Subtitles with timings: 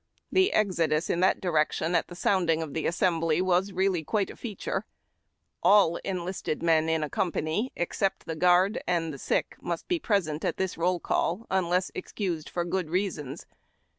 [0.31, 4.31] The exodus in that direction at the sounding of the assem bly was reall}^ Cjuite
[4.31, 4.83] a feature.
[5.61, 10.43] All enlisted men in a com [)any, except the guard and sick, must be present
[10.43, 13.45] at this roll call, unless excused for good reasons.